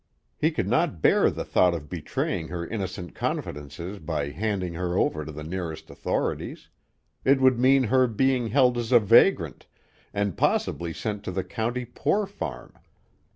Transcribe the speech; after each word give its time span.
He 0.35 0.49
could 0.49 0.67
not 0.67 0.99
bear 0.99 1.29
the 1.29 1.45
thought 1.45 1.75
of 1.75 1.87
betraying 1.87 2.47
her 2.47 2.65
innocent 2.65 3.13
confidences 3.13 3.99
by 3.99 4.31
handing 4.31 4.73
her 4.73 4.97
over 4.97 5.23
to 5.23 5.31
the 5.31 5.43
nearest 5.43 5.91
authorities; 5.91 6.69
it 7.23 7.39
would 7.39 7.59
mean 7.59 7.83
her 7.83 8.07
being 8.07 8.47
held 8.47 8.79
as 8.79 8.91
a 8.91 8.99
vagrant 8.99 9.67
and 10.11 10.35
possibly 10.35 10.91
sent 10.91 11.23
to 11.25 11.31
the 11.31 11.43
county 11.43 11.85
poor 11.85 12.25
farm. 12.25 12.79